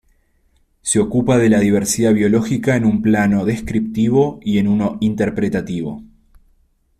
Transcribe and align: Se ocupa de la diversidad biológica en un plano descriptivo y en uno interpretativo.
Se 0.81 0.97
ocupa 0.99 1.37
de 1.37 1.47
la 1.47 1.59
diversidad 1.59 2.11
biológica 2.11 2.75
en 2.75 2.85
un 2.85 3.03
plano 3.03 3.45
descriptivo 3.45 4.39
y 4.41 4.57
en 4.57 4.67
uno 4.67 4.97
interpretativo. 4.99 6.01